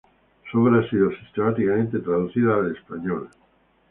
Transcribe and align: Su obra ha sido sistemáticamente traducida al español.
Su 0.51 0.63
obra 0.63 0.79
ha 0.79 0.89
sido 0.89 1.11
sistemáticamente 1.11 1.99
traducida 1.99 2.55
al 2.55 2.75
español. 2.75 3.29